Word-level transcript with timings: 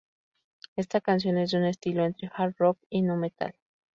Esta 0.77 0.99
canción 0.99 1.37
es 1.37 1.51
de 1.51 1.57
un 1.59 1.65
estilo 1.65 2.03
entre 2.05 2.31
"hard 2.33 2.55
rock" 2.57 2.79
y 2.89 3.03
"nü 3.03 3.13
metal". 3.17 3.53